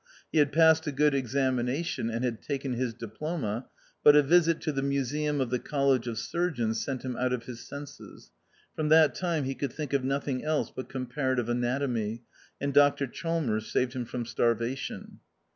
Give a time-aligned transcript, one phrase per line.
[0.31, 3.67] He had passed a good examination, and had taken his diploma;
[4.03, 7.43] but a visit to the Museum of the College of Surgeons sent him out of
[7.45, 8.31] his senses;
[8.75, 12.23] from that time he could think of nothing else but comparative anatomy;
[12.59, 15.19] and Dr Chalmers saved him from starva tion.